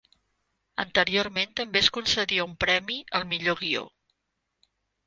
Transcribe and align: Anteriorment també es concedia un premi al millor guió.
Anteriorment 0.83 1.53
també 1.61 1.83
es 1.85 1.91
concedia 1.99 2.49
un 2.49 2.59
premi 2.67 2.99
al 3.21 3.31
millor 3.35 3.63
guió. 3.65 3.87